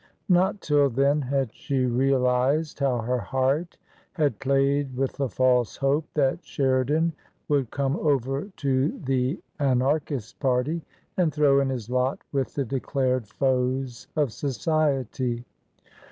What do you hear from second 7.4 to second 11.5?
would come over to the Anarchist party, and